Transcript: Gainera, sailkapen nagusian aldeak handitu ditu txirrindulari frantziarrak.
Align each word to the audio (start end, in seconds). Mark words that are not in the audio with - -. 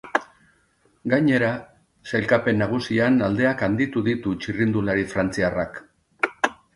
Gainera, 1.11 1.49
sailkapen 2.11 2.57
nagusian 2.61 3.19
aldeak 3.27 3.61
handitu 3.67 4.03
ditu 4.07 4.33
txirrindulari 4.45 5.05
frantziarrak. 5.13 5.79